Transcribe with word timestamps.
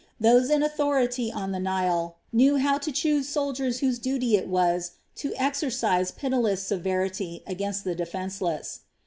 Those 0.19 0.49
in 0.49 0.63
authority 0.63 1.31
on 1.31 1.51
the 1.51 1.59
Nile 1.59 2.15
knew 2.33 2.57
how 2.57 2.79
to 2.79 2.91
choose 2.91 3.29
soldiers 3.29 3.81
whose 3.81 3.99
duty 3.99 4.35
it 4.35 4.47
was 4.47 4.93
to 5.17 5.35
exercise 5.35 6.09
pitiless 6.09 6.63
severity 6.63 7.43
against 7.45 7.83
the 7.83 7.93
defenceless. 7.93 8.79